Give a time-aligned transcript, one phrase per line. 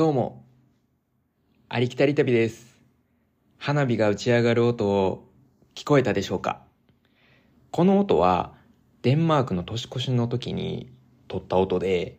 [0.00, 0.46] どうも、
[1.68, 2.74] ありきたり旅です。
[3.58, 5.28] 花火が打ち上がる音を
[5.74, 6.62] 聞こえたでしょうか。
[7.70, 8.54] この音は
[9.02, 10.90] デンマークの年越しの時に
[11.28, 12.18] 撮った音で、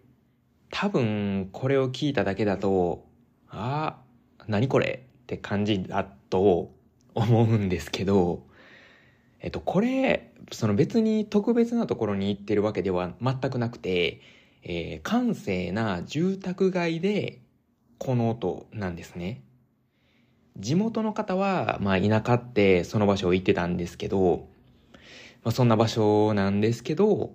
[0.69, 3.07] 多分これを聞いただけだと、
[3.49, 3.97] あ
[4.37, 5.07] あ、何これ？
[5.23, 6.71] って感じだと
[7.15, 8.43] 思うんですけど、
[9.39, 14.21] えっと、これ、その別に特別なところに行ってるわけでは全くなくて、
[14.61, 17.41] えー閑静な住宅街で
[18.03, 19.43] この音なんですね。
[20.57, 24.47] 地元の方は、まあ田舎ってその場所を行ってたんですけど、
[25.43, 27.29] まあそんな場所なんですけど、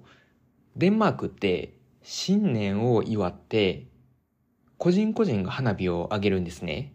[0.74, 3.86] デンマークって新年を祝って、
[4.76, 6.92] 個人個人が花火を上げるんですね。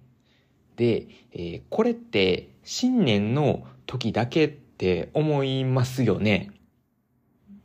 [0.75, 6.51] で、えーこれって新年の時だけって思いますよね。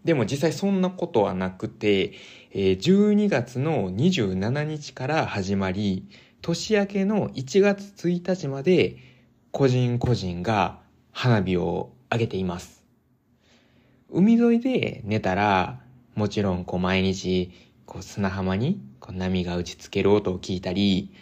[0.07, 2.13] でも実際そんなことはなくて、
[2.53, 6.09] え12月の27日から始まり、
[6.43, 8.99] 年明けの1月1日まで
[9.51, 10.79] 個人個人が
[11.11, 12.85] 花火を上げています。
[14.09, 15.81] 海沿いで寝たら、
[16.15, 17.51] もちろんこう毎日
[17.85, 21.13] こう砂浜にこう波が打ちつける音を聞いたり、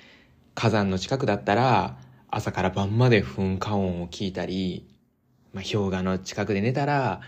[0.55, 1.97] 火山の近くだったら
[2.31, 4.87] 朝から晩まで噴火音を聞いたり、
[5.55, 7.23] まあ、氷河の近くで寝たら、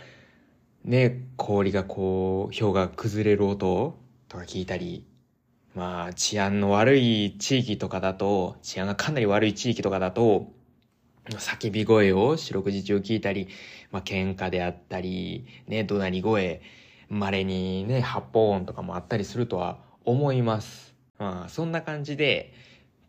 [0.86, 3.98] ね、氷がこう、氷が崩れる音
[4.28, 5.04] とか聞いたり、
[5.74, 10.52] まあ、治安の悪い地域とかだと、治安がかなり悪い地域とかだと、
[11.28, 13.48] 叫び声を四六時中聞いたり、
[13.90, 16.62] まあ、喧嘩であったり、ね、怒鳴り声、
[17.08, 20.94] 稀にね、発砲音とかもあったりするとは思います。
[21.18, 22.54] まあ、そんな感じで、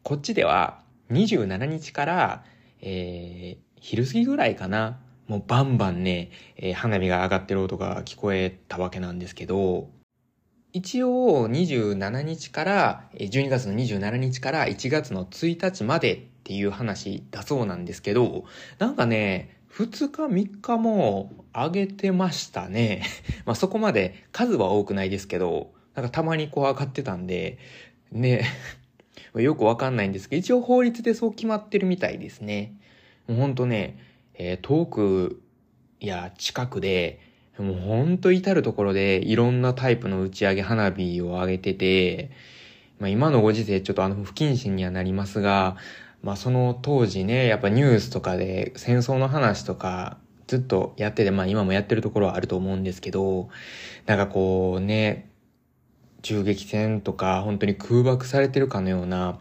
[0.01, 0.81] こっちでは
[1.11, 2.43] 27日から、
[2.81, 4.99] えー、昼過ぎぐらいかな。
[5.27, 9.89] もうバンバンね、えー花火が上がってる音が聞こえたわけなんですけど、
[10.73, 18.45] 一応27日から、12月の27日から1月の1日までっていう話だそうなんですけど、
[18.79, 23.03] なんかね、2日3日も上げてましたね。
[23.45, 27.57] まあそこまで数は多くないですけど、なんかたまにこう上がってたんで、
[28.11, 28.45] ね、
[29.35, 32.75] よくわかんないんですけど、一応法律でそう決まってるみたいですね。
[33.27, 33.97] もうほんとね、
[34.37, 35.41] えー遠く
[35.99, 37.19] や近くで、
[37.57, 42.31] もうほんと至るところでいろんなタイプの打ち上げ花火を上げてて、
[42.99, 45.77] まあ今のご時世ちょっとあの不謹慎にはなりますが、
[46.21, 53.49] まあその当時ね、やっぱニュースとかで戦争の話とかずっとやってて、まあ今もやってるところはあると思うんですけど、
[54.05, 55.31] なんかこうね、
[56.21, 59.39] 銃撃戦とか本当に空爆されてるかのような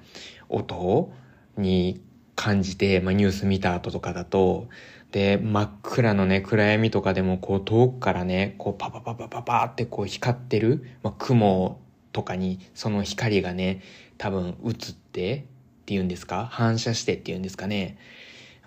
[0.48, 1.12] 音
[1.56, 2.00] に
[2.36, 4.68] 感じて、まあ、ニュース見た後とかだと、
[5.10, 11.80] で、真っ暗のね、暗闇とかでもこう遠くからね、こうパパパパパパってこう光ってる、まあ、雲
[12.12, 13.82] とかにその光がね、
[14.18, 15.46] 多分映って
[15.82, 17.98] っていうんですか反射してっていうんですかね。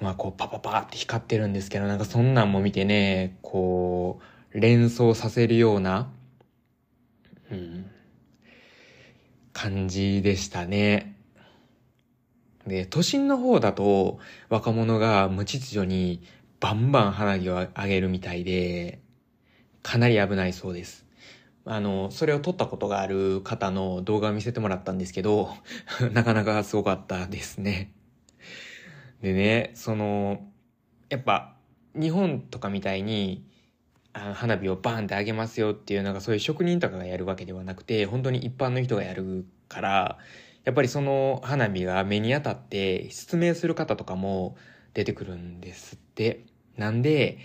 [0.01, 4.19] まあこうパパパって光ってるんですけど、なんかそんなんも見てね、こ
[4.53, 6.09] う、連想させるような、
[7.51, 7.85] うん、
[9.53, 11.18] 感じでしたね。
[12.67, 16.21] で、都心の方だと若者が無秩序に
[16.59, 18.99] バンバン花火を上げるみたいで、
[19.81, 21.05] かなり危ないそうです。
[21.65, 25.51] あの、それを撮ったことがある方の動画を見せてもらったんですけど、
[26.13, 27.91] なかなかすごかったですね。
[29.21, 30.47] でね、その、
[31.09, 31.55] やっぱ、
[31.95, 33.45] 日本とかみたいに、
[34.11, 40.17] あの花火をバーンって上げますよっていう、なんかそういう職人とかがやるわけではなくて、本当に一般の人がやるから、
[40.65, 44.55] やっぱりその花火が目に当たって失明する方とかも
[44.93, 46.45] 出てくるんですって。
[46.77, 47.39] なんで、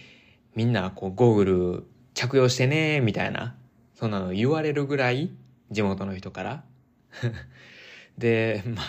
[0.54, 3.56] みんなこうゴーグル着用してね、みたいな、
[3.94, 5.31] そんなの言われるぐらい、
[5.70, 6.64] 地元の人から。
[8.19, 8.82] で、ま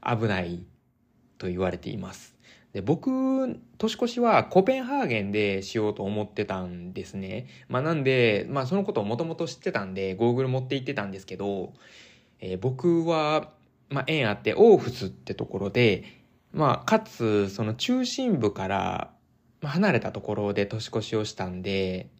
[0.00, 0.64] あ、危ない
[1.38, 2.34] と言われています。
[2.72, 7.46] で、僕、年越しはコペンハーゲンでしようと思ってたんですね。
[7.68, 11.72] まあなんで、まあそのことをもともと知ってたんで、ゴーグル持って行ってたんですけど、
[12.44, 13.52] えー僕は、
[13.88, 16.04] まあ縁あってオーフスってところで、
[16.52, 19.10] まあかつその中心部から
[19.62, 22.10] ま離れたところで年越しをしたんで、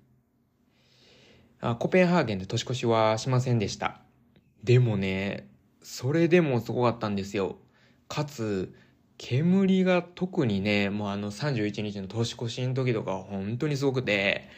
[1.60, 4.00] あコペンハーゲンで年越しはしませんでした。
[4.62, 5.46] でもね、
[5.82, 7.58] それでもすごかったんですよ。
[8.08, 8.74] かつ、
[9.18, 14.48] 煙が特にね、もうあの31日の年越しの時とか本当にすごくて、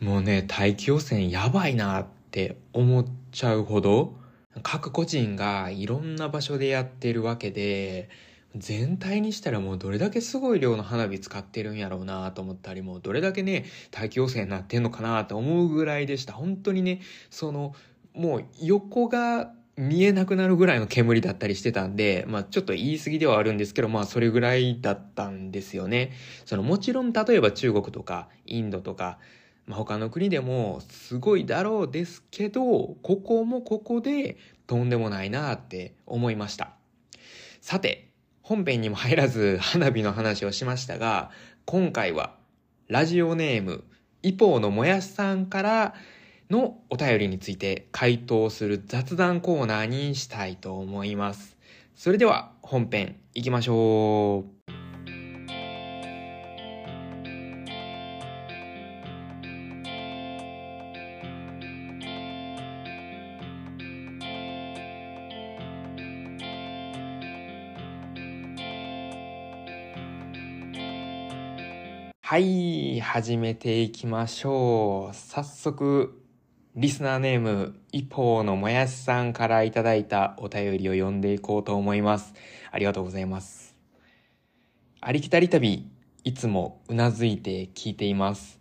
[0.00, 4.22] もうね、大気汚染やばいなって思っちゃうほど、
[4.62, 8.08] 各個人がいろんな場所でやってるわけで、
[8.56, 16.32] 全体にしたらもうどれだけすごい量の花火使ってるんやろうなと思ったり、もうどれだけね、大気汚染になってんのかなと思うぐらいでした。
[16.32, 17.74] 本当にね、その、
[18.14, 26.12] もう横が見えなくなるぐらいの煙だったりしてたんで、まあちょっと言い過ぎではあるんですけど、まあそれぐらいだったんですよね。
[26.44, 29.18] そのもちろん例えば中国とかインドとか、
[29.66, 36.74] まあ、他の国でもすごいだろうですけど、ここもここでとんでもないなって思いました。
[37.60, 38.08] さて、
[38.42, 41.30] 本編にも入らず花火の話をしましたが、
[41.64, 42.36] 今回は
[42.88, 43.84] ラジオネーム、
[44.22, 45.94] 一方のもやしさんから
[46.50, 51.56] のお便りについて回答する雑談コーナーにしたいと思います。
[51.96, 54.73] それでは本編行きましょう。
[72.34, 75.14] はい、始めていきましょう。
[75.14, 76.20] 早速、
[76.74, 82.34] リスナーネーム、一方のもやしさんからいただいたお便りを読んでいこうと思います。
[82.72, 83.76] ありがとうございます。
[85.00, 85.88] ありきたり旅、
[86.24, 88.58] いつもうなずいて聞いています。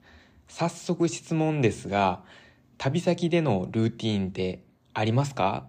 [0.48, 2.22] 早速質問ですが、
[2.78, 5.66] 旅先でのルーティーンってありますか？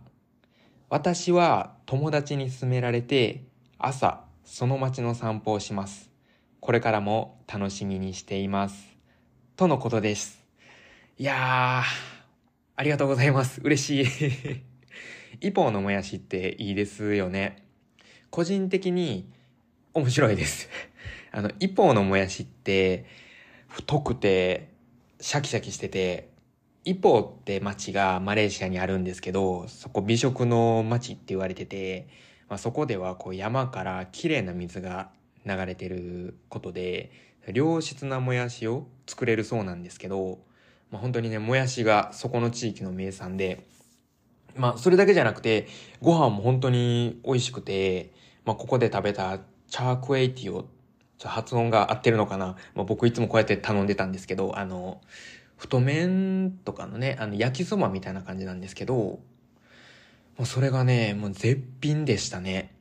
[0.91, 3.45] 私は友達に勧められて
[3.79, 6.13] 朝その街の散歩をします。
[6.65, 8.97] これからも楽しみにしています。
[9.55, 10.47] とのことです。
[11.19, 11.83] いやー、
[12.75, 13.61] ありがとうございます。
[13.63, 14.07] 嬉しい。
[15.47, 17.57] 一方のもやしっていいですよね。
[18.31, 19.31] 個人的に
[19.93, 20.71] 面白いです。
[21.33, 23.05] あの、一方のもやしって、
[23.69, 24.71] 太くて、
[25.21, 26.31] シャキシャキしてて、
[26.83, 32.09] 一方って町がマレーシアにあるんですけど、そこ美食の町って言われてて、
[32.49, 35.11] まあ、そこではこう山から綺麗な水が
[35.47, 37.11] 流れてることで
[37.53, 40.39] 良質なもやしを作れるそうなんですけど、
[40.91, 43.67] まあ、本当にねもやしがそこの地域の名産で
[44.57, 45.69] まあそれだけじゃなくて
[46.01, 48.13] ご飯も本当に美味しくて、
[48.45, 49.39] まあ、ここで食べた
[49.69, 50.67] チャークエイティを
[51.19, 55.01] ちょ発音が合ってるのかな、まあ、僕いつもこうやって頼んでたんですけどあの
[55.57, 59.21] 太麺とかのねあの焼きそばみたいな感じなんですけども
[60.41, 62.74] うそれがねもう絶品でしたね。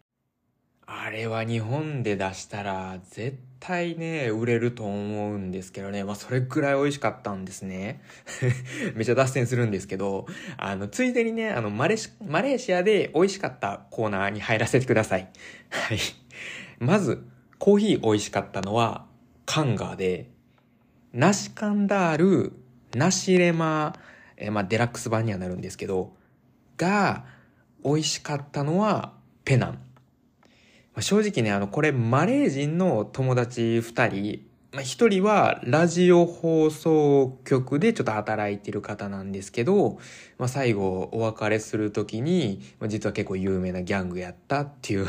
[1.02, 4.94] あれは日本で出したら絶対ね、売れると思
[5.34, 6.04] うんですけどね。
[6.04, 8.02] まあそれくらい美味しかったんですね。
[8.94, 11.96] めちゃ脱線するんですけど、あの、ついでにね、あの、マレ
[12.26, 15.30] マレーシアで美味しかったコーナーに入らせてください。
[15.70, 16.00] はい。
[16.80, 17.26] まず、
[17.58, 19.06] コーヒー美味しかったのは、
[19.46, 20.30] カンガーで、
[21.12, 22.54] ナシカンダール、
[22.96, 23.94] ナシレマ、
[24.38, 26.14] えまあデラックス版にはなるんですけど、
[26.78, 27.26] が、
[27.84, 29.14] 美味しかったのは、
[29.44, 29.83] ペナン。
[30.94, 40.00] まあ、正直ね、あの、これ、マレー人の友達二人、まあ、一人はラジオ放送局でちょっと働いてる方なんですけど、
[40.40, 45.08] まあ、最後お別れするときに、まあ、実は結構有名なギャングやったっていう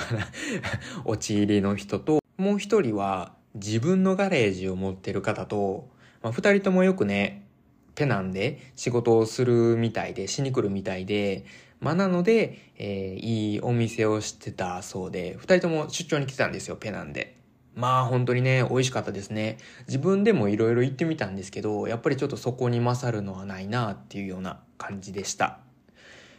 [1.05, 5.89] 陥りの人と、もう一人は自分のガレージを持ってる方と、
[6.23, 7.47] まあ、二人ともよくね、
[7.95, 11.45] ペナンで仕事をするみたいで、しに来るみたいで、
[11.85, 17.37] まあ、なので、えー、いいお店を知ってたそうで、二人とも出張に来てたんですよ、ペナンで。
[17.75, 19.59] まあ本当にね、美味しかったですね。
[19.87, 25.59] 自分でもいろいろ行ってみたんですけど、やっぱりちょっとそこに勝るのはないなっていうような感じでした。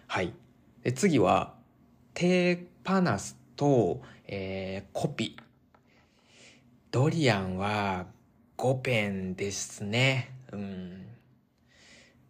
[0.07, 0.33] はい。
[0.81, 1.53] で次は、
[2.15, 5.37] テーパナスと、えー、コピ。
[6.89, 8.07] ドリアンは
[8.57, 10.31] 5ペンですね。
[10.51, 11.05] うん。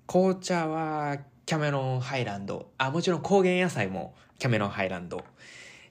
[0.06, 2.72] 紅茶はキャメロンハイランド。
[2.80, 5.24] あ、もちろん高原野菜もキャメロンハイランド。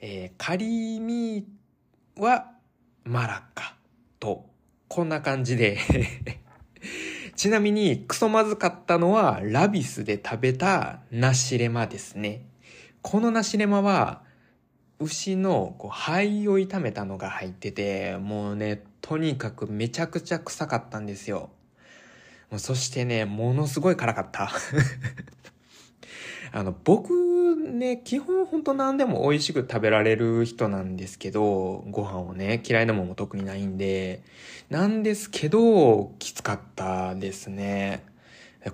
[0.00, 2.50] えー、カリーミーは
[3.04, 3.76] マラッカ
[4.18, 4.46] と、
[4.88, 5.78] こんな感じで
[7.36, 12.46] ちなみに、クソまずかったのは、ラビスで食べたナシレマですね。
[13.02, 14.22] このナシレマは、
[14.98, 21.50] 牛のこう肺を炒めたのが入ってて、もうね、とにかくめちゃくちゃ臭かったんですよ。
[22.58, 24.50] そしてね、ものすごい辛かった
[26.52, 34.22] あの、僕ね、基本ほんと何でも美味しく食べられる人なんですけど、ご飯をね、嫌いなもんも特にないんで、
[34.70, 38.04] なんですけど、きつかったですね。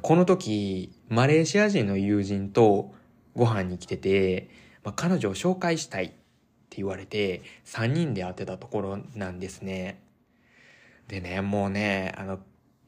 [0.02, 2.94] この時、マレーシア人の友人と
[3.34, 4.49] ご飯に来てて、
[4.84, 10.00] まあ、彼女を紹介したいって言われて、3人で会ってたところなんですね。
[11.08, 12.38] でね、もうね、あの、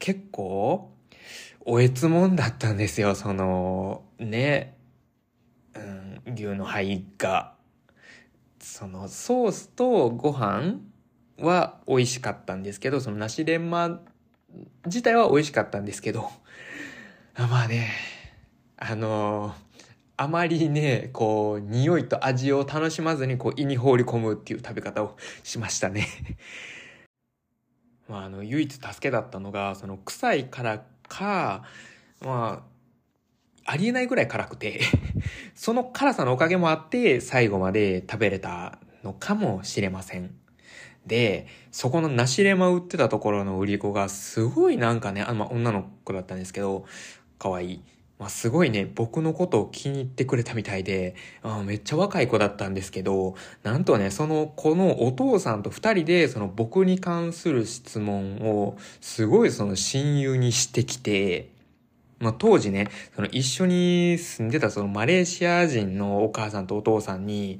[0.03, 0.91] 結構、
[1.61, 4.75] おえつもんだったんですよ、その、ね、
[5.73, 7.53] うん、牛の肺が。
[8.59, 10.81] その、ソースとご飯
[11.39, 14.01] は美味しかったんですけど、その梨レンマ
[14.85, 16.29] 自体は美味しかったんですけど、
[17.39, 17.89] まあね、
[18.75, 19.55] あの、
[20.17, 26.09] あまりね、こう、匂いと味を楽しまずに、こう、胃に放り込むっていう食べ方をしましたね。
[28.07, 31.63] まあ、あの、唯一助けだったのが、その、臭いからか、
[32.21, 32.73] まあ、
[33.65, 34.81] ありえないぐらい辛くて
[35.55, 40.35] その辛さのおかげもあって、最後まで食べれたのかもしれません。
[41.05, 46.85] で、そこのナシレマ売ってたところの売り子がすごいなんかね、あまあ、女の子だったんですけど、
[47.39, 47.83] 可愛い。
[48.23, 61.49] まあ、すごいね、僕のことを気に入ってくれたみたいで、あめっちゃ若い子だったんですけど、なんとね、その子のお父さんと二人で、その僕に関する質問を、すごいその親友にしてきて、
[62.19, 67.59] まあ、当時ね、その一緒に住んでたそのマレーシア人のお母さんとお父さんに、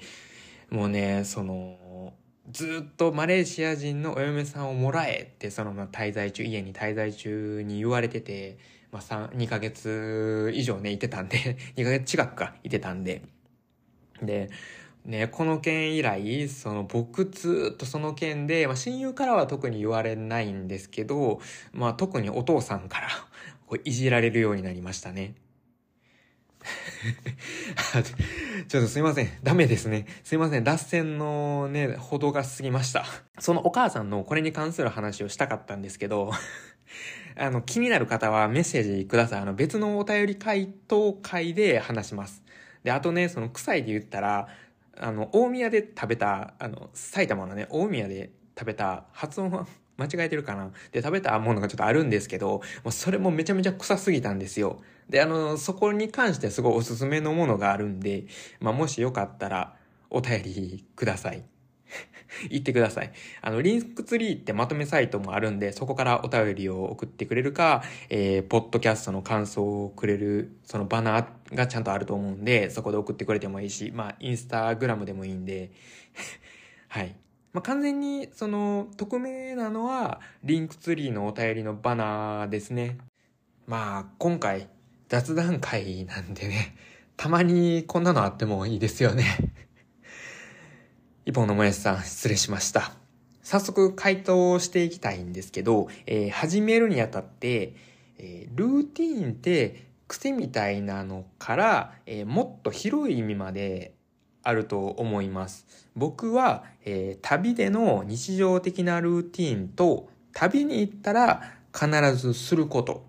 [0.70, 2.14] もうね、その、
[2.50, 8.58] ずっとマレーシア人のお嫁さんをもらえって、その滞在中、家に滞在中に言われてて、
[8.94, 13.24] まあ、3、2ヶ月以上ね、いてたんで、 2ヶ月近くか、いてたんで。
[14.22, 14.52] で、
[15.04, 21.42] ね、この件以来、その僕ずっとその件で、まあ、親友からは特に言われないんですけど、
[21.74, 23.10] まあ特にお父さんから
[23.66, 25.34] こういじられるようになりましたね。
[28.70, 29.30] ちょっとすいません。
[29.42, 30.06] ダメですね。
[30.24, 30.64] すいません。
[30.64, 33.06] 脱線のね、ほどが過ぎました。
[33.40, 36.32] そのお母さんのこれに関する話をしたかったんですけど、
[37.36, 39.42] あの、気になる方はメッセージください。
[39.42, 42.44] あの、別のお便り回答会で話します。
[42.84, 44.48] で、あとね、その臭いで言ったら、
[44.98, 49.66] あの、大宮で食べた、あの、埼玉のね、大宮で食べた、発音は
[49.98, 50.72] 間違えてるかな？
[50.92, 54.82] で、食べたものがちょっとあるんですけど、もうそれもめちゃめちゃ臭すぎたんですよ。
[55.10, 58.26] で、あの、そこに関してすごいおすすめのものがあるんで、
[58.60, 59.76] まあ、もしよかったら
[60.10, 61.44] お便りください。
[62.50, 63.12] 言ってください。
[63.42, 75.72] あの、リンクツリーってまとめサイトもあるんで、そこからお便りを送ってくれるか、えー、ポッドキャストの感想をくれる、そのバナーがちゃんとあると思うんで、そこで送ってくれてもいいし、まあ、インスタグラムでもいいんで、
[76.90, 77.16] はい。
[77.54, 82.98] まあ、完全に、その、匿名なのは、リンクツリーのお便りのバナーですね。
[83.68, 84.68] まあ、今回、
[85.08, 86.76] 雑談回なんでね、
[87.16, 89.24] たまにこんなのあってもいいですよね。
[91.26, 92.92] 一本のもやしさん、失礼しました。
[93.44, 97.76] 早速回答していきたいんですけど、えー、始めるにあたって、
[98.18, 103.94] えー、ルーティーンって癖みたいなのから、えー、もっと広い意味まで
[104.42, 105.66] あると思います。
[105.96, 113.06] 僕は、え、旅での日常的なルーティーンと、旅に行ったら必ずすること。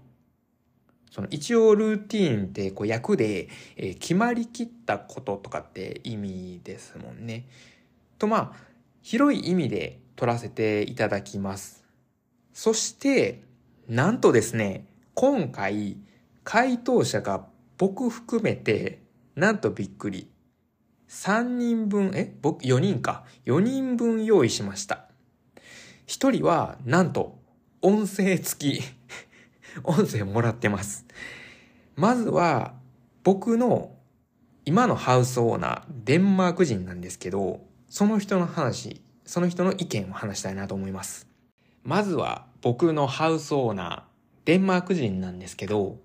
[1.11, 7.47] その一応ルーティーンってこう役で、え、決まりきったこととかって意味ですもんね。
[8.19, 8.57] とまあ、
[9.03, 11.85] 広い意味で取らせていただきます。
[12.53, 13.43] そして、
[13.89, 15.99] なんとですね、今回、
[16.43, 17.47] 回答者が
[17.79, 19.03] 僕含めて、
[19.35, 20.31] なんとびっくり。
[21.09, 23.25] 3人分、え僕、4人か。
[23.45, 25.09] 4人分用意しました。
[26.07, 27.39] 1人は、なんと、
[27.83, 28.83] 音声付き。
[29.85, 31.07] 音声もらってます。
[31.97, 32.75] まずは、
[33.23, 33.95] 僕の
[34.67, 37.61] 今のハウスオーナー、デンマーク人なんですけど、
[37.95, 41.29] その人の話、その人の意見を話したいなと思います。
[41.85, 44.03] まずは僕のハウスオーナー、
[44.47, 45.99] デンマーク人なんですけど、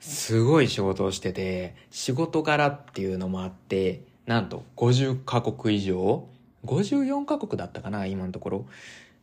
[0.00, 6.26] すごい仕事をしてて、仕事柄っていうのもあって、なんと50カ国以上、
[6.64, 8.66] 54カ国だったかな、今のところ、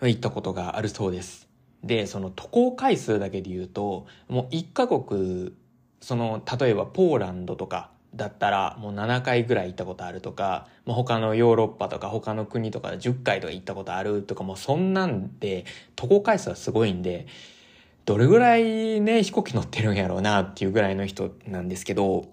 [0.01, 1.49] 行ったことがあるそうです。
[1.83, 5.55] で、その渡航回数だけで言うと、もう1カ国、
[6.01, 17.27] その、例えばポーランドとかだったらもう7回ぐらい行ったことあるとか、まあ、他のヨーロッパとか他の国とか10回とか行ったことあるとかもうそんなんで、渡航回数はすごいんで、
[18.05, 22.25] どれぐらいね、飛行機乗ってるんやろうなっていうぐらいの人なんですけど、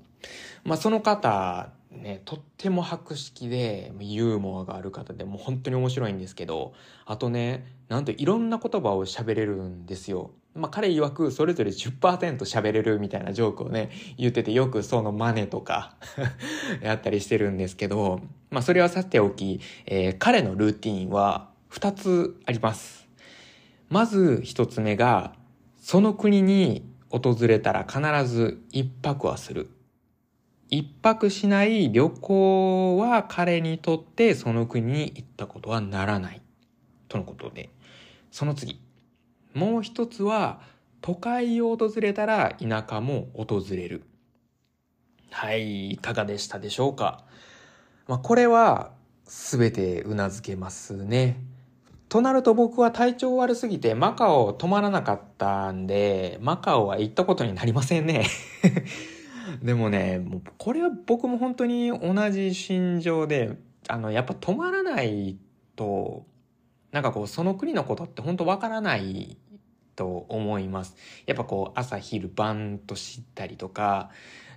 [0.64, 6.72] まあその方ね、とっても博識で、ユーモアがある方で、もう本当に面白いんですけど、
[7.04, 10.30] あとね、なんといろんな言葉を喋れるんですよ。
[10.54, 15.96] まあ彼曰くそれぞれ10%喋れるみたいなジョークをね、言っててよくその真似とか
[16.82, 23.08] やったりしてるんですけど、まあそれはさておき、えー、彼のルーティンは2つあります。
[23.88, 25.34] まず1つ目が、
[25.78, 29.70] その国に訪れたら必ず1泊はする。
[30.68, 36.40] 一泊しない旅行は彼にとってその国に行ったことはならない。
[37.08, 37.68] とのことで。
[38.30, 38.80] その次。
[39.54, 40.60] もう一つは、
[41.00, 44.04] 都会を訪れたら田舎も訪れる。
[45.30, 47.24] はい、いかがでしたでしょうか。
[48.06, 48.92] まあ、これは
[49.24, 51.42] 全て頷けますね。
[52.08, 58.26] となると僕は体調悪すぎてマカオ止まらなかったんで、マカオは行ったことになりませんね。
[59.62, 63.56] でもね、もうこれは僕も本当に同じ心情で、
[63.88, 65.38] あの、やっぱ止まらない
[65.74, 66.26] と、
[66.92, 69.36] なんかこう、その国のことって本当わからない
[69.96, 70.96] と思います。
[71.26, 74.10] やっぱこう、朝昼晩と知ったりとか、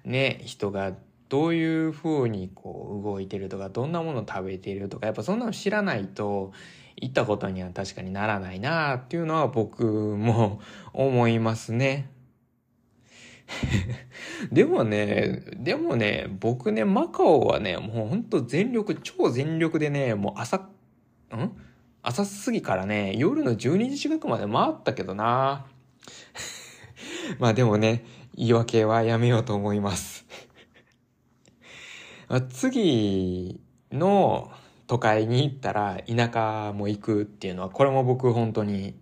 [0.04, 0.94] ね、人が
[1.30, 6.51] どういう風にこう動いてるとか、どんなもの食べてるとか、やっぱそんなの知らないと、
[6.98, 10.62] 行ったことには確かにならないなっていうのは僕も
[10.94, 12.10] 思いますね。
[14.51, 20.72] でもね、でもね、僕ね、マカオはね、もうほんと全力、超全力でね、もう朝、ん？
[22.08, 25.66] 朝過ぎからね、夜の12時近くまで回ったけどな。
[27.40, 30.26] まあでもね、言い訳はやめようと思います
[32.50, 33.60] 次
[33.92, 34.52] の
[34.86, 38.94] 都会に行ったら田舎も行くっていうのは、これも僕本当に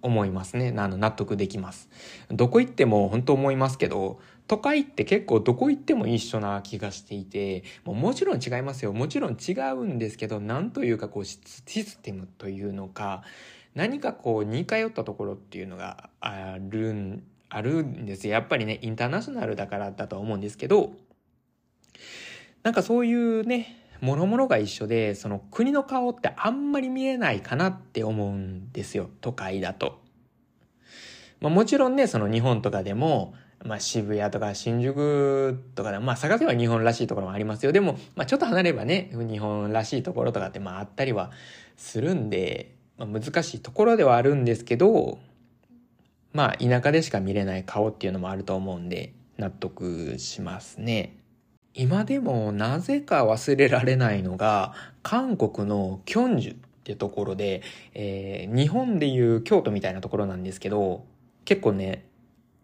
[0.00, 0.72] 思いますね。
[0.78, 1.90] あの、納得できます。
[2.30, 8.94] どこ行っても本当思いますけど、都会って結構どこ行っても一緒な気がしていて、もうもちろん違いますよ。
[8.94, 13.22] もちろん違うんですけど、なんというかこうシステムというのか、
[13.74, 18.32] 何かこう似通ったところっていうのがあるん、あるんですよ。
[18.32, 20.94] やっぱりね、インターナショナルだからだと思うんですけど、
[22.62, 29.10] なんかそういうね、諸々が一緒で、その国の顔ってあんまり見えないかなって思うんですよ。
[29.20, 30.00] 都会だと。
[31.40, 33.34] まあもちろんね、その日本とかでも、
[33.64, 37.72] まあ渋谷とか新宿とかで、まあ探せば日本らしいところもありますよ。
[37.72, 41.30] でも、まあちょっと離れればね、日本らしいところとかってまああったりは
[41.76, 45.18] するんで、まあ難しいところではあるんですけど、
[46.32, 51.16] まあ田舎でしか見れない顔っていうのもあると思うんで、納得しますね。
[51.74, 57.62] 今でもなぜか忘れられないのが、韓国のキョンジュってところで、
[57.94, 61.04] えー、日本でいう京都みたいなところなんですけど、
[61.44, 62.04] 結構ね、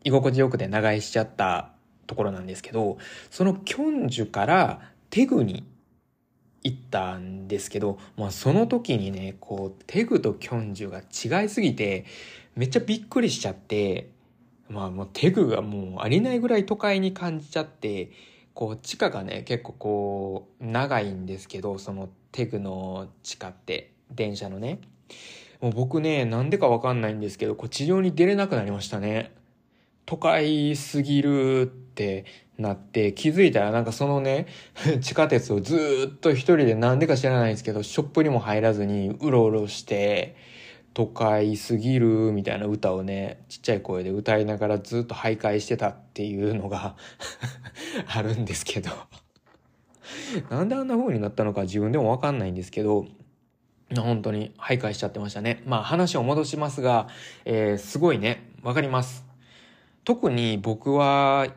[0.05, 1.71] 居心地よくて長居しちゃった
[2.07, 2.99] ところなんですけど、
[3.31, 5.65] そのキョンジュからテグに
[6.63, 12.05] 行ったんですけど、まあその時にね、こう、テグとキョンジュが違いすぎて、
[12.55, 14.11] めっちゃびっくりしちゃって、
[14.69, 18.11] まあもうテグがもうありないぐらい都会に感じちゃって、
[18.55, 24.81] こう地下がね結構こう長いんですけどそのテグの地下って電車のね。
[25.61, 29.33] もう僕ねなんでかわかんないんですけどこう地上に出れなくなりましたね。
[30.07, 32.25] 都会すぎるって
[32.59, 34.47] なって気づいたらなんかそのね
[35.01, 40.37] 地下鉄をずっと一人でなんでか知らないんですけどショップにも入らずにうろうろして
[40.95, 46.95] 都会すぎるみたいな歌をね、ちっちゃい声で歌いながらずっと徘徊してたっていうのが
[48.07, 48.91] あるんですけど
[50.51, 53.07] なんであんな風になったのか自分でもわかんないんですけど、
[53.97, 55.63] 本当に徘徊しちゃってましたね。
[55.67, 57.09] まあ話を戻しますが、
[57.45, 59.34] えー、すごいね、わかります。
[60.05, 61.49] 特に僕は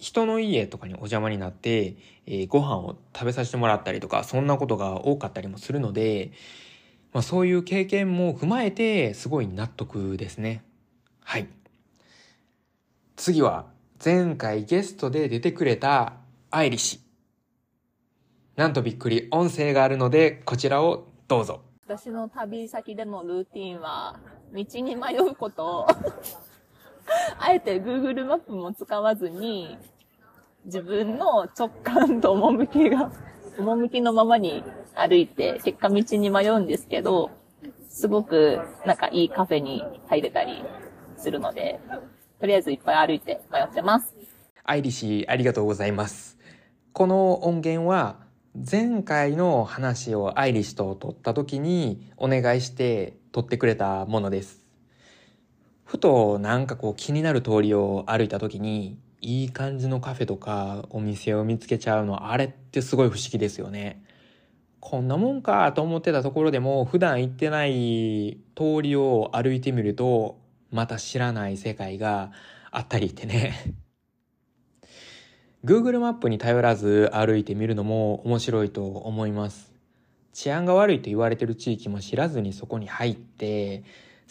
[0.00, 6.32] 人の家とかにお邪魔になって、えー、ご飯を食べさせてもらったりとか、そんなことが多かったりもするので、
[7.12, 10.62] まあ、そういう経験も踏まえて、すごい納得ですね。
[11.22, 11.48] はい。
[13.16, 13.66] 次は、
[14.02, 16.14] 前回ゲストで出てくれた
[16.50, 17.00] アイリ氏。
[18.56, 21.60] なんとびっくり音声があるので、こちらをどうぞ。
[21.84, 24.18] 私の旅先でのルーティンは、
[24.52, 25.86] 道に迷うこと
[27.38, 29.78] あえて Google マップも使わずに、
[30.64, 33.10] 自分の直感と趣が、
[33.58, 37.30] 趣のままに歩いて、結果道に迷うんですけど、
[37.88, 40.64] すごくなんかいいカフェに入れたり
[41.16, 41.80] するので、
[42.38, 44.14] とりあえずいっぱい歩いて迷ってます。
[44.64, 46.38] アイリシーありがとうございます。
[46.92, 48.16] この音源は
[48.54, 54.59] 前回の話をアイリッシュと撮った時にお願いして撮ってくれたものです。
[55.90, 64.04] ふとなんかこう気になる通りを歩いた時にいい感じのカフェとかお店を見つけちゃうのあれってすごい不思議ですよね。
[64.78, 70.38] こんなもんかと思ってたところでも普段行ってない通りを歩いてみると
[70.70, 72.30] また知らない世界が
[72.70, 73.74] あったりってね
[75.64, 79.72] Google マップに頼らず歩いてみるのも面白いと思います。
[80.34, 83.82] 治安が悪いと言われてる地域も知らずにそこに入って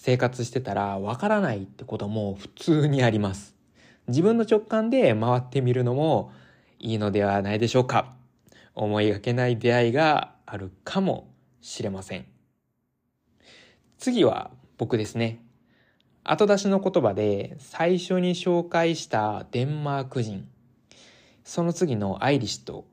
[0.01, 3.53] 生活してたらわからないってことも普通にあります。
[4.07, 6.31] 自分の直感で回ってみるのも
[6.79, 8.13] いいのではないでしょうか。
[8.75, 11.27] 思いがけない出会いがあるかも
[11.59, 12.25] しれません。
[13.97, 15.43] 次は僕ですね。
[16.23, 20.47] 後出しの言葉で最初に紹介したデンマーク人。
[21.43, 22.85] その次のアイリッシュと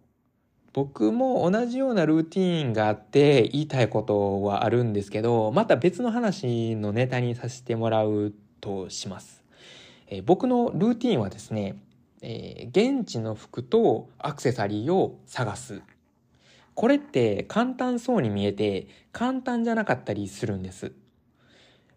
[0.76, 9.42] 僕も同じようなルーティーンがあって言いたいことはあるんですけど、また別の話のネタにさせてもらうとします。
[10.06, 11.76] え僕のルーティーンはですね、
[12.20, 15.80] えー現地の服とアクセサリーを探す。
[16.74, 20.92] これって簡単そうに見えて簡単じゃなかったりするんです。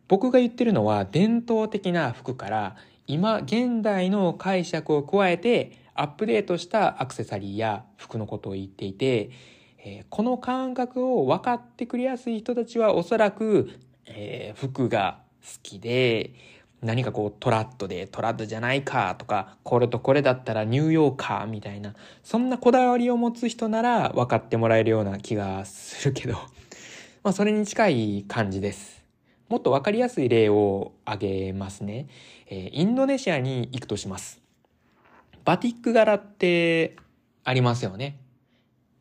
[0.08, 2.76] 僕が言ってるのは伝統的な服から
[3.08, 9.31] 今現代の解釈を加えてアップデートしたアクセサリーや服のことを言っていて、
[9.79, 13.69] えーこの感覚を分かってくれやすい人たちはおそらく、
[14.05, 16.33] えー服が好きで
[16.81, 26.35] 何かこうトラッドでトラッドじゃないかとかこれとこれだったらニューヨーカーみたいなそんなこだわりを持つ人なら分かってもらえるような気がするけど
[27.23, 29.03] まあそれに近い感じです。
[29.49, 32.07] もっと分かりやすい例を挙げますね。
[32.49, 34.38] えーインドネシアに行くとします。
[35.45, 36.95] バティック柄って
[37.43, 38.19] ありますよね。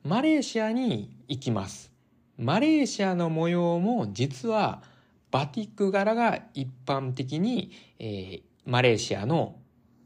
[0.05, 1.93] マレーシアに行きます。
[2.37, 4.83] マレーシアの模様も実は
[5.31, 9.57] バティック柄が一般的に、えーマレーシアの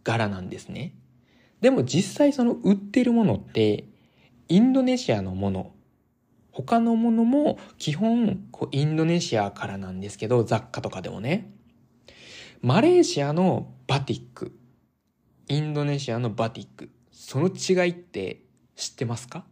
[0.04, 0.94] 柄なんですね。
[1.60, 3.84] でも実際その売ってるものって
[4.48, 5.72] インドネシアのもの
[6.52, 11.50] 他のものも基本こうインドネシアからなんですけど雑貨とかでもね
[12.60, 14.52] マレーシアのバティック
[15.48, 16.90] インドネシアのバティック。
[17.10, 18.42] その違いって
[18.76, 19.44] 知ってますか？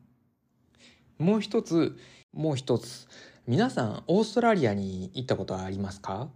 [1.18, 1.98] もう一つ
[2.32, 3.06] もう一つ。
[3.46, 6.28] 皆さんオーストラリアに行ったことはありますか？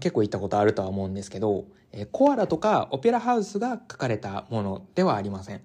[0.00, 5.62] 結構行ったことあるとは思うんですけどえーコアラとかオペラハウスが描かれたものではありません。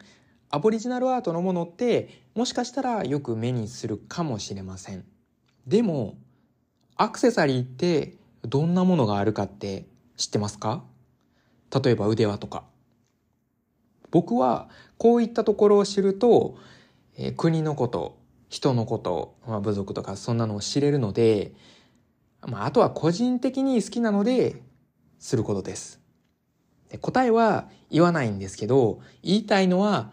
[0.49, 5.05] アボリジナルアートのものってもしかしたらよく目にするかもしれません。
[5.67, 6.17] でも
[6.95, 9.85] アクセサリーってどんなものがあるかって
[10.17, 10.83] 知ってますか？
[11.83, 12.63] 例えば腕輪とか。
[14.11, 16.57] 僕はこういったところを知ると、
[17.17, 18.17] えー国のこと
[18.49, 21.53] 人のこと、まあ、部族とかそんなのを知れるので、
[22.41, 24.61] まあ、あとは個人的に好きなので
[25.19, 25.99] することです。
[26.89, 30.11] で答えは言わないんですけど言いたいのは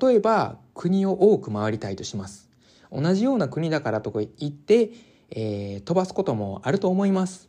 [0.00, 2.50] 例えば国を多く回りたいとします。
[2.90, 4.90] 同じような国だからとか言って、
[5.30, 7.48] えー飛ばすこともあると思います。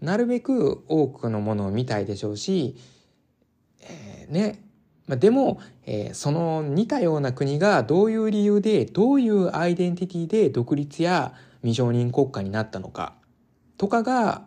[0.00, 2.76] なるべく多くのものを見たいでしょうし、
[3.80, 4.65] えーね
[5.06, 13.14] まあ、でも、えーその似たような国がどういう理由でどういうアイデンティティで独立や未承認国家になったのか
[13.76, 14.46] とかが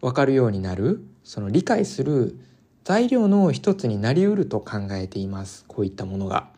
[0.00, 1.04] 分かるようになる。
[1.22, 2.38] その理解する
[2.84, 5.64] 材料の一つになりうると考えています。
[5.66, 6.50] こういったものが。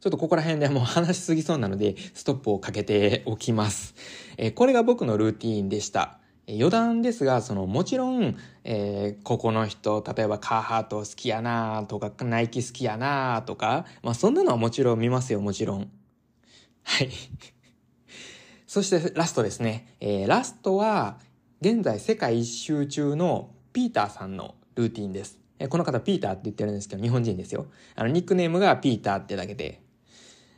[0.00, 3.94] ちょっとここら辺でもう話しすぎそうなのでストップをかけておきます、
[4.36, 6.18] えーこれが僕のルーティーンでした。
[6.48, 15.90] 余談ですがそのもちろん、えーここの人例えばカーハート好きやなとかナイキ好きやなとか、まあ、そんなのはもちろん見ますよもちろん
[16.82, 17.10] はい
[18.74, 19.86] そしてラストですね。
[20.00, 21.20] えーラストは、
[21.60, 25.38] 現在世界一周中のピーターさんのルーティンです。
[25.60, 27.66] えーこの方ピーターって言ってるんですけど、日本人ですよ。
[27.94, 29.80] あの、ニックネームがピーターってだけで。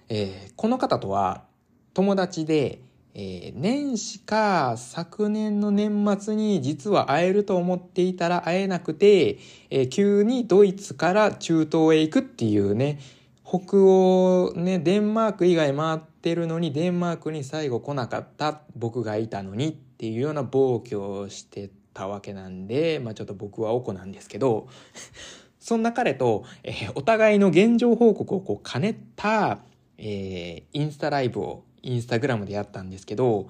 [0.08, 1.44] えーこの方とは
[1.92, 2.80] 友達で、
[3.18, 9.38] えー年始か昨年の年末に実は会えると思っていたら会えなくて、
[9.70, 12.98] えー急にドイツから中東へ行くっていうね、
[13.42, 24.68] 北欧ね、デンマーク以外回ってるのにデンマークに最後来なかった僕がいたのにっていうような暴挙をしてたわけなんで、まあちょっと僕はおこなんですけど、
[25.58, 29.60] そんな彼と、えーお互いの現状報告をこう兼ねた、
[29.96, 33.46] えーインスタライブをインスタグラムでやったんですけど、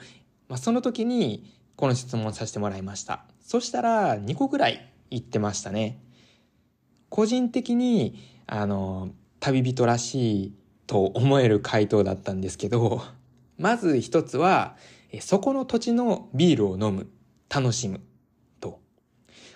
[0.49, 3.25] まあ、その時にこの質問させてもらいました。
[3.41, 5.99] そしたら2個ぐらい言ってましたね。
[7.09, 10.55] 個人的に、あの、旅人らしい
[10.87, 13.03] と思える回答だったんですけど、
[13.59, 14.77] まず一つは、
[15.13, 17.09] えそこの土地のビールを飲む、
[17.49, 18.01] 楽しむ、
[18.61, 18.81] と。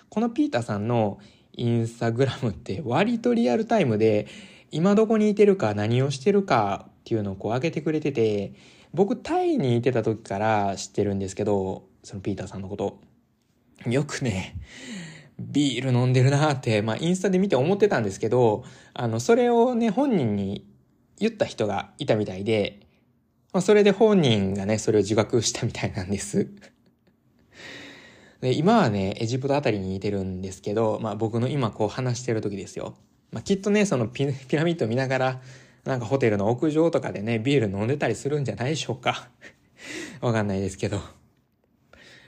[0.09, 1.19] このピーターさんの
[1.53, 4.27] インスタグラムって割とリアルタイムで、
[4.71, 8.53] 今どこにいてるか何をしてるかっていうのをこう上げてくれてて、
[8.93, 12.99] 僕タイにいてた時から知ってるんですけど、そのピーターさんのこと。
[13.87, 14.55] よくね、
[15.39, 20.67] ビール飲んでるなーって、まあインスタで見て思ってたんですけど、あの、それをね、本人に
[21.17, 22.81] 言った人がいたみたいで、
[23.53, 26.47] まあそれで本人がね、それを自覚したみたいなんです。
[28.41, 32.95] で今はね、エジプトあたりにいてるんですけど、まあ僕の今こう話してる時ですよ。
[33.31, 35.41] まあきっとね、そのピラミッド見ながら、
[35.83, 39.29] なんかホテルの屋上とかでね、ビール飲んでたりするんじゃないでしょうか。
[40.21, 41.01] わかんないですけど。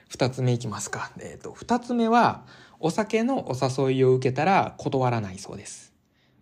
[0.10, 1.12] 二つ目いきますか。
[1.20, 2.46] えっ、と、二つ目は、
[2.80, 5.94] お酒のお誘いを受けたら断らないそうです。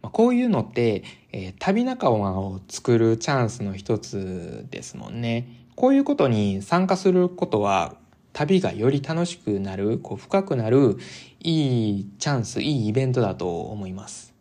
[0.01, 5.47] まあ、こういうのって、えー旅仲間を作るチャンスの一つですもんね。
[5.75, 7.95] こういうことに参加することは、
[8.33, 10.97] 旅がより楽しくなる、こう深くなる、
[11.41, 14.33] いいチャンス、いいイベントだと思います。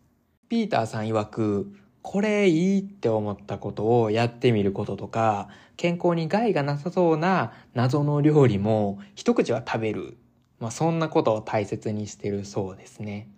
[0.49, 10.17] ピーターさん曰く、これいいって思ったことをやってみることとか、健康に害がなさそうな謎の料理も一口は食べる。
[10.59, 13.29] まあそんなことを大切にしてるそうですね。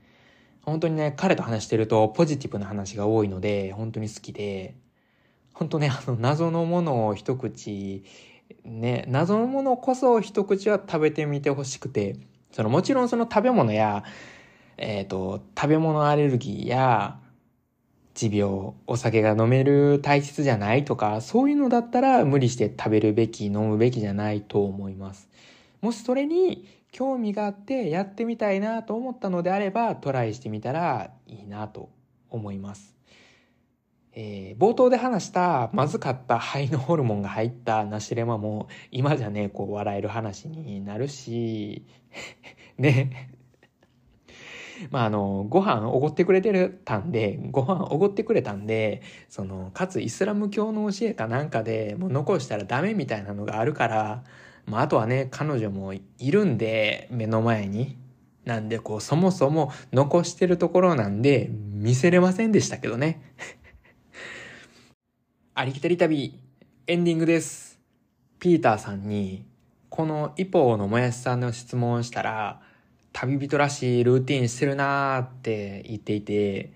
[0.64, 4.76] 本当にね、彼と話してるとポジティブな話が多いので、本当に好きで、
[5.54, 8.04] 本当ね、あの謎のものを一口、
[8.64, 12.16] ね、謎のものこそ一口は食べてみてほしくて、
[12.52, 14.04] そのもちろんその食べ物や、
[14.76, 17.18] えっ、ー、と、食べ物アレルギーや、
[18.14, 25.28] 持病、お酒が飲める体質じゃないとか、そういうのだったら無理して食べるべき、飲むべきじゃないと思います。
[25.80, 31.88] もしそれに興味があってやってみたいなと思ったのであればトライしてみたらいいなと
[32.30, 32.94] 思います。
[34.14, 41.86] えー、冒頭で話したまずかった肺のホルモンが入ったナシレマも今じゃね、こう笑える話になるし、
[42.76, 43.31] ね。
[44.90, 54.24] まああの、ご飯おごってくれてたんで、ご飯おごってくれたんで、その、かつイスラム教の教えかなんかでもう残したらダメみたいなのがあるから、
[54.66, 57.96] まあ、あとはね、彼女もいるんで、目の前に。
[58.44, 63.20] なんで、こう、そもそも残してるところなんで、見せれませんでしたけどね。
[65.54, 66.38] ありきたり旅、
[66.86, 67.80] エンディングです。
[68.38, 69.44] ピーターさんに、
[69.88, 72.60] この一方のもやしさんの質問をしたら、
[73.12, 76.72] 旅人らしいルーティンしてるなーって言っていて、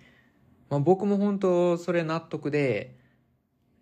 [0.70, 2.94] まあ、僕も本当それ納得で、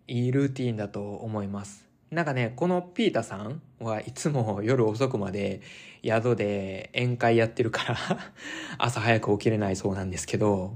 [0.07, 1.87] いいルーティンだと思います。
[2.11, 5.61] なんかね、このピータさんはいつも夜遅くまで
[6.03, 7.97] 宿で宴会やってるから
[8.77, 10.75] 朝早く起きれないそうなんですけど、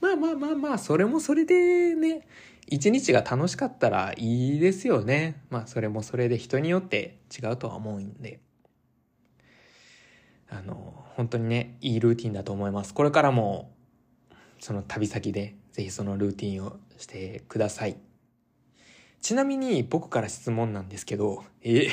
[0.00, 2.26] まあまあまあまあ、それもそれでね、
[2.66, 5.42] 一日が楽しかったらいいですよね。
[5.50, 8.40] まあそれもそれで人によって違うとは思うんで。
[10.50, 12.94] あの、本当にね、いいルーティンだと思います。
[12.94, 13.74] これからも、
[14.60, 17.96] その旅先でぜひそのルーティンをしてください。
[19.20, 21.88] ちなみに僕から質問なんですけど、え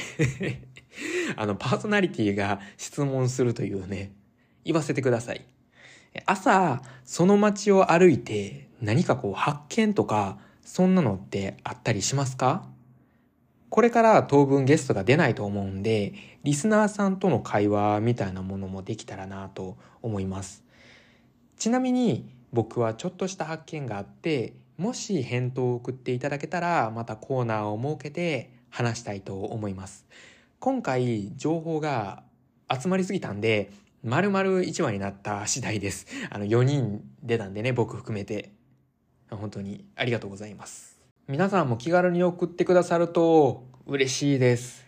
[1.36, 4.14] あの、パーソナリティが質問するというね、
[4.64, 5.46] 言わせてください。
[6.26, 12.68] 朝、その街を歩いて何かこう発見とか、そんなのってあったりしますか？
[13.76, 20.64] これから当分ゲストが出ないと思うんで、リスナーさんとの会話みたいなものもできたらなと思います。
[21.58, 30.06] ちなみに僕はちょっとした発見があって、もし返答を送っていただけたら、またコーナーを設けて話したいと思います。
[30.60, 32.24] 今回、情報が
[32.74, 33.74] 集まりすぎたんで、
[34.06, 36.08] 丸々1話になった次第です。
[36.30, 38.54] あの、4人出たんでね、僕含めて。
[39.30, 40.95] 本当にありがとうございます。
[41.28, 44.86] 皆さんも気軽に送ってくださると嬉しいです。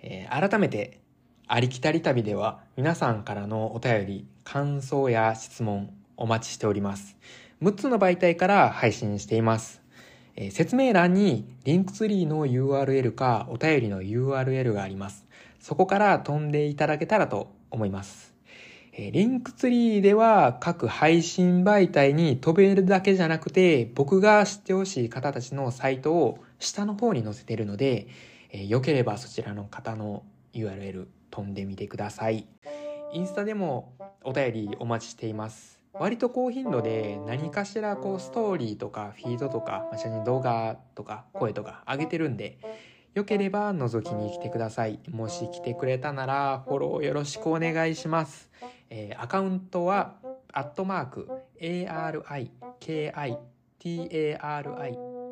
[0.00, 1.00] えー、改めて、
[1.46, 7.14] ありきたり旅では皆さんからのお便り、感想や質問お待ちしております。
[7.60, 9.82] 6つの媒体から配信しています。
[10.34, 15.26] えー、説明欄にリンクツリーの URL かお便りの URL があります。
[15.60, 18.37] そこから飛んでいただけたらと思います。
[18.98, 28.08] リンクツリーでは各配信媒体に飛べるだけじゃなくて僕が知ってほしい方たちのサイトを下の方に載せてるので、
[28.50, 32.48] えー、よければそちらの方の URL 飛んでみてください。
[33.12, 35.78] インスタでもお便りお待ちしています。
[35.92, 42.58] 割と高頻度で何かしらこうストーリーとかフィードとか写真動画とか声とか上げてるんで
[43.18, 45.00] よければ覗きに来てください。
[45.10, 48.48] もし来てくれたならフォローよろしくお願いします、
[48.90, 50.14] えー、アカウントは
[50.52, 51.28] アットマーク
[51.60, 52.58] ARIKITARI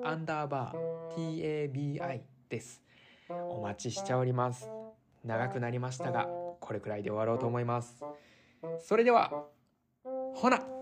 [0.04, 2.82] アンダーバー TABI です。
[3.30, 4.68] お待ちしております。
[5.24, 6.26] 長くなりましたが
[6.60, 8.02] これくらいで終わろうと思います。
[8.80, 9.44] それでは
[10.34, 10.75] ほな!